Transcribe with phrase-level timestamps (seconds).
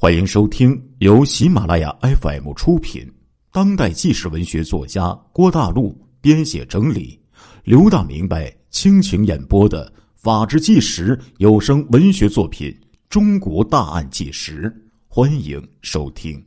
[0.00, 3.04] 欢迎收听由喜马拉雅 FM 出品、
[3.50, 7.18] 当代纪实文学作家郭大陆编写整理、
[7.64, 12.70] 刘大明白倾情演播的《法制纪实》有声文学作品
[13.08, 14.70] 《中国大案纪实》，
[15.08, 16.40] 欢迎收听。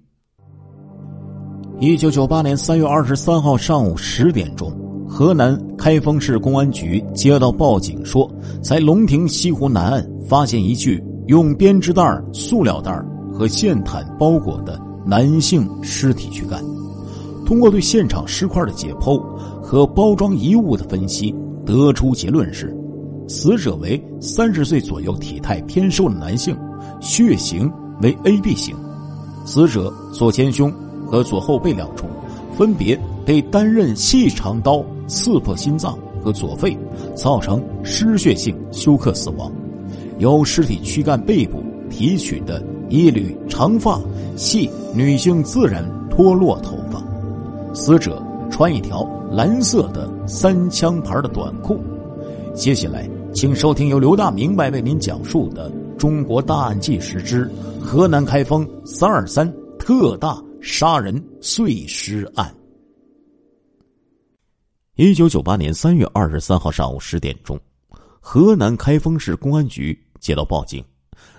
[1.82, 4.72] 一九九八年三月二十三号上午十点钟，
[5.06, 8.34] 河南开封市公安局接到报警，说
[8.64, 12.98] 在龙亭西湖南岸发现一具用编织袋、塑料袋。
[13.42, 16.64] 和线毯包裹的男性尸体躯干，
[17.44, 19.20] 通过对现场尸块的解剖
[19.64, 21.36] 和包装遗物的分析，
[21.66, 22.72] 得出结论是：
[23.28, 26.56] 死者为三十岁左右、体态偏瘦的男性，
[27.00, 27.68] 血型
[28.04, 28.76] 为 AB 型。
[29.44, 30.72] 死者左前胸
[31.08, 32.06] 和左后背两处
[32.56, 36.78] 分别被单刃细长刀刺破心脏和左肺，
[37.16, 39.52] 造成失血性休克死亡。
[40.20, 42.64] 由尸体躯干背部提取的。
[42.92, 43.98] 一缕长发，
[44.36, 47.02] 系女性自然脱落头发。
[47.74, 51.80] 死者穿一条蓝色的三枪牌的短裤。
[52.54, 62.46] 接下来，请收听由刘大明白为您讲述的《中国大案纪实之河南开封三二三特大杀人碎尸案》。
[64.98, 67.58] 一九九八年三月二十三号上午十点钟，
[68.20, 70.84] 河南开封市公安局接到报警。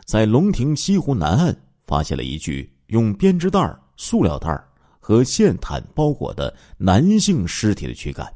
[0.04, 4.62] 在龙亭西湖南岸发现了一具用编织袋、塑料袋
[5.00, 8.26] 和线毯包裹的男性尸体的躯干。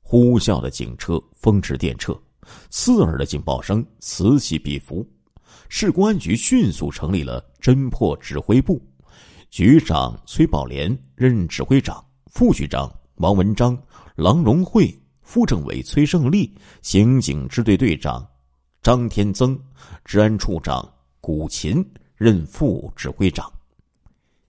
[0.00, 2.18] 呼啸的警车风驰电掣，
[2.70, 5.06] 刺耳的警报声此起彼伏。
[5.68, 8.80] 市公安局迅速成立了侦破指挥部，
[9.50, 13.78] 局长崔宝莲任指挥长，副局长王文章、
[14.16, 18.26] 郎荣惠、副政委崔胜利、刑警支队队长。
[18.82, 19.58] 张天增，
[20.04, 20.88] 治安处长
[21.20, 21.84] 古琴
[22.16, 23.50] 任副指挥长，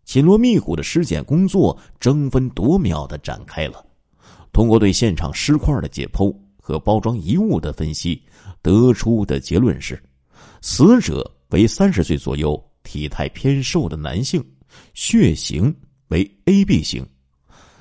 [0.05, 3.85] 紧锣密鼓的尸检工作争分夺秒的展开了。
[4.53, 8.21] 通过对现场尸块的解剖和包装遗物的分析，
[8.61, 10.01] 得出的结论是：
[10.61, 14.43] 死者为三十岁左右、体态偏瘦的男性，
[14.93, 15.75] 血型
[16.09, 17.05] 为 AB 型。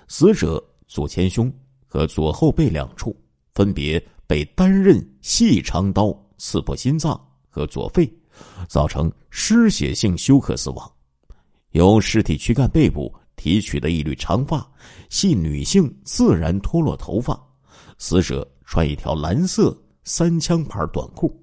[0.08, 1.52] 死者左前胸
[1.86, 3.14] 和左后背两处
[3.54, 6.18] 分别被单刃细长刀。
[6.38, 8.10] 刺破心脏和左肺，
[8.68, 10.90] 造成失血性休克死亡。
[11.72, 14.66] 由尸体躯干背部提取的一缕长发，
[15.10, 17.38] 系女性自然脱落头发。
[17.98, 21.36] 死者穿一条蓝色三枪牌短裤。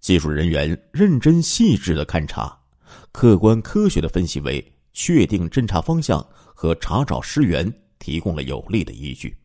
[0.00, 2.58] 技术人员认真细致的勘查，
[3.12, 9.36] 客观科学的分析，为确定侦查方向和查找尸源提供了有力的依据。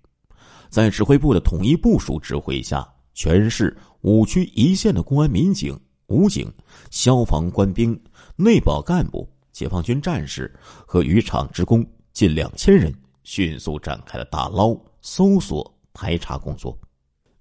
[0.70, 2.88] 在指挥部的统一部署指挥下。
[3.18, 6.54] 全市五区一线的公安民警、武警、
[6.92, 8.00] 消防官兵、
[8.36, 10.56] 内保干部、解放军战士
[10.86, 11.84] 和渔场职工
[12.14, 16.78] 近两千人，迅速展开了打捞、搜索、排查工作。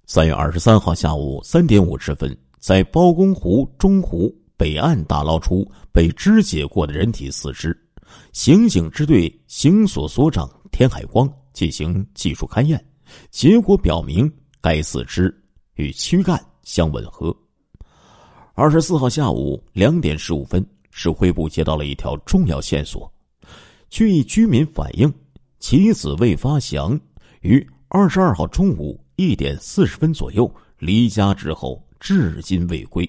[0.06, 7.78] 三月二十三号下午三点五十分，在包公湖中湖北岸打捞出被肢解过的人体四肢。
[8.32, 12.82] 刑警支队刑所所长田海光进行技术勘验，
[13.31, 14.32] 结果表明
[14.62, 15.31] 该四肢。
[15.76, 17.34] 与躯干相吻合。
[18.54, 23.10] 二十四号下午两点十五分，指挥部接到了一条重要线索：
[23.88, 25.12] 据一居民反映，
[25.59, 26.98] 其子魏发祥
[27.42, 33.09] 于二十二号中午一点四十分左右离家之后，至今未归。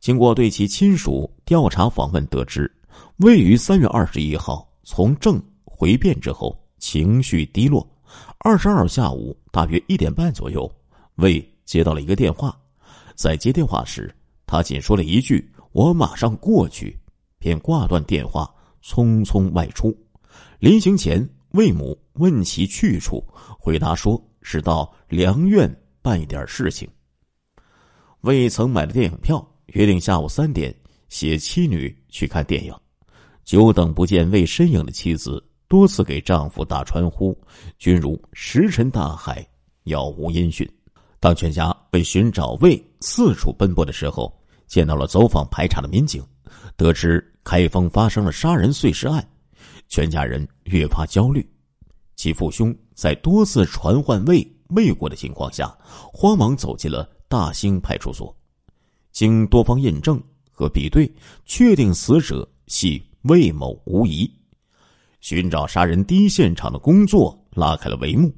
[0.00, 2.70] 经过对其亲属调查访问，得知
[3.18, 7.88] 魏于三月二十一号从郑回汴之后，情绪低落。
[8.38, 10.70] 二十二号下午大约一点半左右。
[11.18, 12.56] 魏接到了一个电话，
[13.14, 14.14] 在接电话时，
[14.46, 16.96] 他仅说了一句“我马上过去”，
[17.38, 18.48] 便挂断电话，
[18.82, 19.96] 匆匆外出。
[20.60, 23.24] 临行前，魏母问其去处，
[23.58, 25.68] 回答说是到良苑
[26.00, 26.88] 办一点事情。
[28.20, 30.72] 魏曾买了电影票，约定下午三点
[31.08, 32.72] 携妻女去看电影。
[33.44, 37.36] 久等不见魏身影的妻子，多次给丈夫打传呼，
[37.76, 39.44] 均如石沉大海，
[39.82, 40.68] 杳无音讯。
[41.20, 44.32] 当全家为寻找魏四处奔波的时候，
[44.66, 46.24] 见到了走访排查的民警，
[46.76, 49.26] 得知开封发生了杀人碎尸案，
[49.88, 51.44] 全家人越发焦虑。
[52.14, 55.76] 其父兄在多次传唤魏未果的情况下，
[56.12, 58.34] 慌忙走进了大兴派出所。
[59.10, 60.22] 经多方验证
[60.52, 61.12] 和比对，
[61.46, 64.30] 确定死者系魏某无疑。
[65.20, 68.32] 寻找杀人第一现场的工作拉开了帷幕。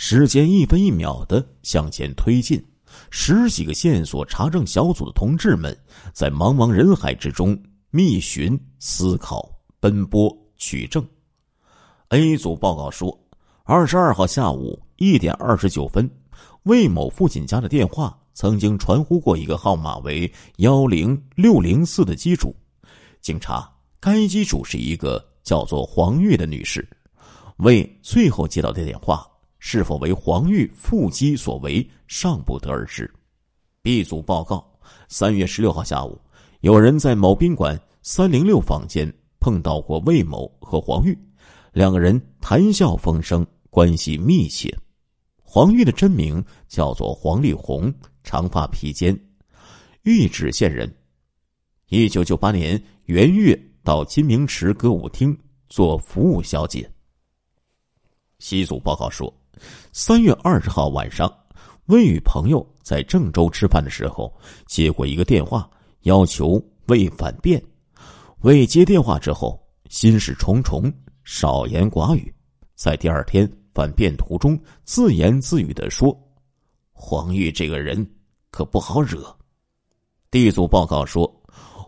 [0.00, 2.64] 时间一分一秒的向前推进，
[3.10, 5.76] 十几个线索查证小组的同志们
[6.12, 7.60] 在茫茫人海之中
[7.90, 9.50] 觅寻、思考、
[9.80, 11.04] 奔波、取证。
[12.10, 13.12] A 组报告说，
[13.64, 16.08] 二十二号下午一点二十九分，
[16.62, 22.54] 魏某父亲家的电话曾经传呼过一个号码为幺零六零四的机主。
[23.20, 23.68] 经查，
[23.98, 26.88] 该机主是一个叫做黄玉的女士。
[27.56, 29.26] 魏最后接到的电话。
[29.58, 33.12] 是否为黄玉腹肌所为，尚不得而知。
[33.82, 34.64] B 组报告：
[35.08, 36.20] 三月十六号下午，
[36.60, 41.18] 有人在某宾馆三零六房间碰到过魏某和黄玉，
[41.72, 44.72] 两个人谈笑风生，关系密切。
[45.42, 49.18] 黄玉的真名叫做黄丽红，长发披肩，
[50.02, 50.92] 玉址县人。
[51.88, 55.36] 一九九八年元月到金明池歌舞厅
[55.68, 56.88] 做服务小姐。
[58.38, 59.32] 西组报告说。
[59.92, 61.32] 三月二十号晚上，
[61.86, 64.32] 魏与朋友在郑州吃饭的时候，
[64.66, 65.68] 接过一个电话，
[66.02, 67.62] 要求魏反变。
[68.42, 70.92] 魏接电话之后，心事重重，
[71.24, 72.32] 少言寡语。
[72.74, 76.16] 在第二天反变途中，自言自语的说
[76.92, 78.08] ：“黄玉这个人
[78.50, 79.36] 可不好惹。”
[80.30, 81.28] 地组报告说，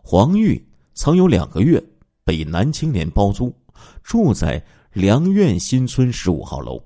[0.02, 0.61] 黄玉
[0.94, 1.81] 曾有两个月
[2.25, 3.55] 被男青年包租，
[4.02, 4.61] 住在
[4.93, 6.82] 良苑新村十五号楼。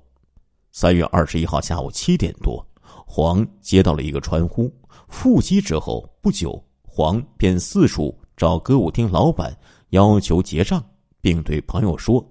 [0.77, 4.69] 三月二十一号下午七点多，黄接到了一个传呼，
[5.07, 9.57] 复机之后不久，黄便四处找歌舞厅老板
[9.91, 10.85] 要求结账，
[11.21, 12.21] 并对朋友说：“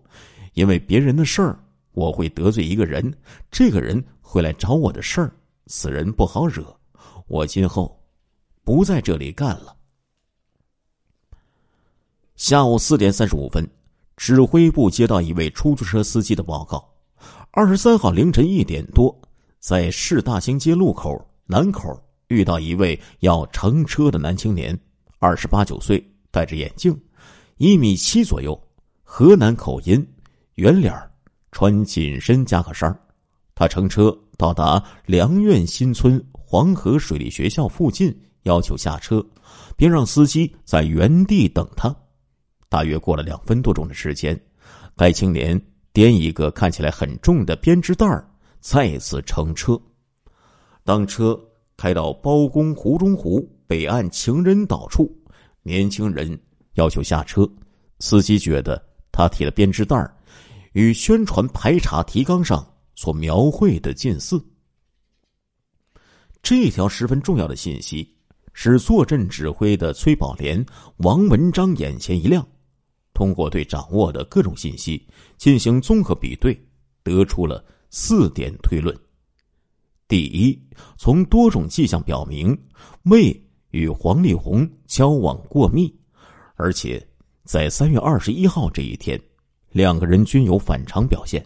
[0.53, 1.59] 因为别人的事儿，
[1.93, 3.11] 我会得罪一个人，
[3.51, 6.63] 这个人会来找我的事儿，此人不好惹，
[7.27, 7.99] 我今后
[8.63, 9.75] 不在这里干了。”
[12.37, 13.67] 下午四点三十五分，
[14.19, 16.94] 指挥部接到一位出租车司机的报告。
[17.57, 19.17] 二十三号凌晨一点多，
[19.61, 21.97] 在市大兴街路口南口
[22.27, 24.77] 遇到一位要乘车的男青年，
[25.21, 27.01] 二十八九岁，戴着眼镜，
[27.59, 28.61] 一米七左右，
[29.05, 30.05] 河南口音，
[30.57, 30.93] 圆脸
[31.53, 32.93] 穿紧身夹克衫
[33.55, 38.13] 他乘车到达梁苑新村黄河水利学校附近，
[38.43, 39.25] 要求下车，
[39.77, 41.95] 并让司机在原地等他。
[42.69, 44.37] 大约过了两分多钟的时间，
[44.97, 45.57] 该青年。
[45.95, 48.29] 掂一个看起来很重的编织袋儿，
[48.61, 49.81] 再次乘车。
[50.83, 51.41] 当车
[51.77, 55.11] 开到包公湖中湖北岸情人岛处，
[55.63, 56.39] 年轻人
[56.75, 57.49] 要求下车。
[58.01, 60.15] 司机觉得他提的编织袋儿
[60.73, 62.67] 与宣传排查提纲上
[62.97, 64.45] 所描绘的近似。
[66.43, 68.17] 这条十分重要的信息
[68.53, 70.67] 使坐镇指挥的崔宝莲、
[70.97, 72.45] 王文章眼前一亮。
[73.15, 75.03] 通过对掌握的各种信息
[75.39, 76.55] 进行综合比对，
[77.03, 78.95] 得出了四点推论：
[80.09, 80.61] 第一，
[80.99, 82.55] 从多种迹象表明，
[83.05, 83.41] 魏
[83.71, 85.95] 与黄丽红交往过密，
[86.57, 87.05] 而且
[87.45, 89.21] 在三月二十一号这一天，
[89.71, 91.45] 两个人均有反常表现。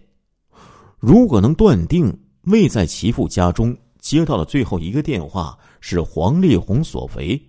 [0.99, 2.12] 如果能断定
[2.44, 7.41] 魏在其父家中接到的最后一个电话是黄丽红所为，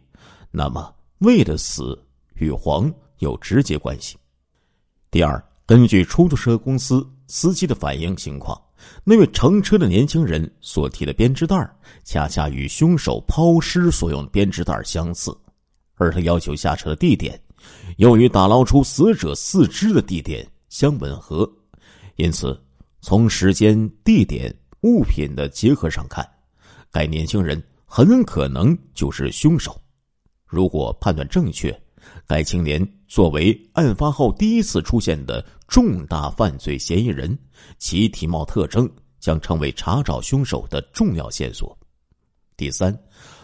[0.52, 1.98] 那么魏的死
[2.36, 2.94] 与黄。
[3.20, 4.18] 有直接关系。
[5.12, 8.60] 第二，根据出租车公司司机的反映情况，
[9.04, 11.70] 那位乘车的年轻人所提的编织袋
[12.04, 15.36] 恰恰与凶手抛尸所用编织袋相似，
[15.96, 17.40] 而他要求下车的地点
[17.98, 21.52] 又与打捞出死者四肢的地点相吻合，
[22.16, 22.60] 因此，
[23.02, 26.28] 从时间、地点、物品的结合上看，
[26.92, 29.80] 该年轻人很可能就是凶手。
[30.46, 31.76] 如果判断正确。
[32.28, 37.38] 该青年作为案发后第一次出现的重大犯罪嫌疑人，
[37.78, 38.90] 其体貌特征
[39.20, 41.78] 将成为查找凶手的重要线索。
[42.56, 42.96] 第三，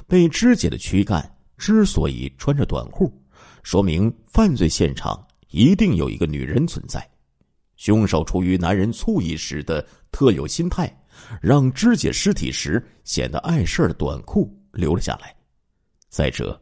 [0.08, 3.12] 被肢解的躯干之所以穿着短裤，
[3.64, 7.08] 说明犯罪现场一定有一个女人存在。
[7.78, 10.96] 凶手出于男人醋意时的特有心态，
[11.42, 15.36] 让肢解尸体时显得碍事的短裤留了下来。
[16.08, 16.62] 再者，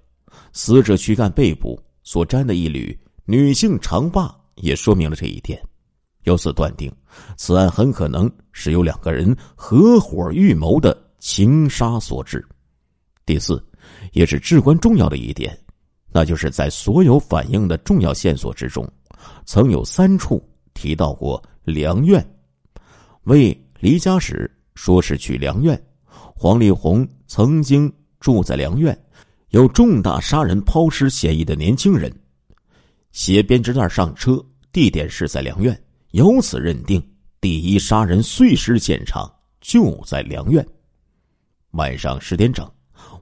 [0.53, 1.79] 死者躯干背部。
[2.03, 5.61] 所沾的一缕女性长发也说明了这一点，
[6.23, 6.91] 由此断定，
[7.37, 12.45] 此案很可能是由两个人合伙预谋的情杀所致。
[13.25, 13.63] 第四，
[14.11, 15.57] 也是至关重要的一点，
[16.11, 18.85] 那就是在所有反映的重要线索之中，
[19.45, 22.23] 曾有三处提到过梁苑。
[23.23, 28.97] 为离家时说是去梁苑，黄丽红曾经住在梁苑。
[29.53, 32.11] 有重大杀人抛尸嫌疑的年轻人，
[33.11, 35.79] 携编织袋上车，地点是在良苑，
[36.09, 36.99] 由此认定
[37.39, 39.31] 第一杀人碎尸现场
[39.61, 40.65] 就在良苑。
[41.73, 42.67] 晚上十点整，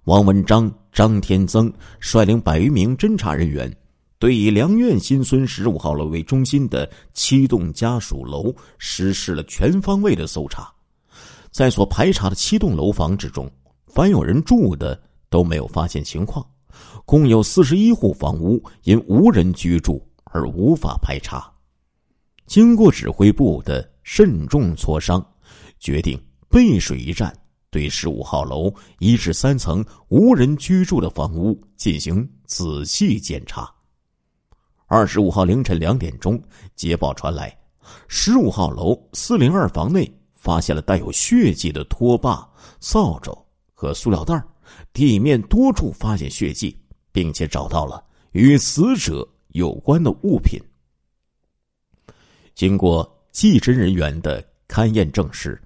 [0.05, 1.69] 王文章、张天增
[1.99, 3.69] 率领百余名侦查人员，
[4.17, 10.71] 对以良苑新村十五号楼为中心的七栋家属楼实施了全方位的搜查。
[11.51, 13.51] 在所排查的七栋楼房之中，
[13.87, 14.97] 凡有人住的
[15.31, 16.45] 都没有发现情况，
[17.05, 21.51] 共有四十一户房屋因无人居住而无法排查。
[22.45, 25.25] 经过指挥部的慎重磋商，
[25.79, 27.35] 决定背水一战，
[27.71, 33.67] 对十五号楼一至三层无人居住的房屋进行仔细检查。
[34.85, 36.39] 二十五号凌晨两点钟，
[36.75, 37.57] 捷报传来，
[38.07, 40.15] 十五号楼四零二房内。
[40.33, 43.31] 发现了带有血迹的拖把、扫帚
[43.75, 44.43] 和塑料袋
[44.93, 46.77] 地面多处发现血迹，
[47.11, 50.59] 并且找到了与死者有关的物品。
[52.53, 55.59] 经过技侦人员的勘验证实，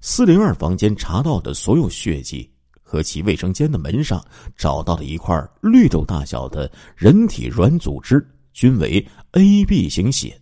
[0.00, 2.48] 四零二房间查到的所有血迹
[2.82, 4.24] 和其卫生间的门上
[4.56, 10.40] 找到的一块绿豆大小的人体软组织均为 AB 型血，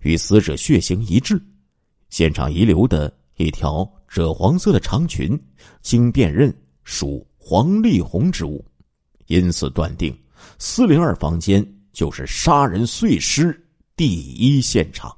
[0.00, 1.40] 与死者血型一致。
[2.10, 5.38] 现场遗留的一条赭黄色的长裙，
[5.82, 6.52] 经辨认
[6.84, 8.62] 属黄丽红之物，
[9.28, 10.14] 因此断定
[10.58, 13.58] 四零二房间就是杀人碎尸
[13.96, 15.10] 第一现场。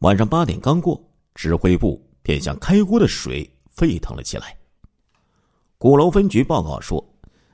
[0.00, 1.02] 晚上八点刚过，
[1.34, 4.54] 指挥部便像开锅的水沸腾了起来。
[5.78, 7.02] 鼓楼分局报告说，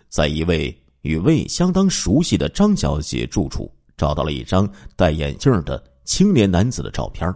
[0.09, 7.33] 在一位与魏相当熟悉的张小姐住处，找到了一张戴眼镜的青年男子的照片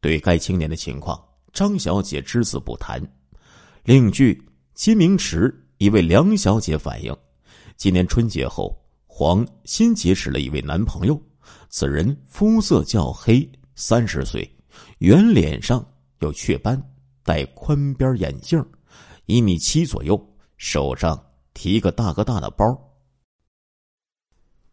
[0.00, 2.98] 对该青年的情况，张小姐只字不谈。
[3.84, 4.42] 另据
[4.78, 7.12] 金明池一位梁小姐反映，
[7.76, 11.20] 今年春节后，黄新结识了一位男朋友。
[11.68, 14.48] 此人肤色较黑，三十岁，
[14.98, 15.84] 圆脸上
[16.20, 16.80] 有雀斑，
[17.24, 18.64] 戴宽边眼镜，
[19.26, 20.16] 一米七左右，
[20.58, 21.20] 手上
[21.54, 22.64] 提个大哥大的包。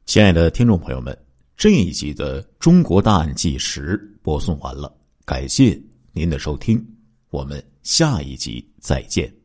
[0.05, 1.17] 亲爱的听众朋友们，
[1.57, 4.95] 这一集的《中国大案纪实》播送完了。
[5.25, 5.81] 感谢
[6.11, 6.79] 您的收听，
[7.31, 9.35] 我们下一集再见。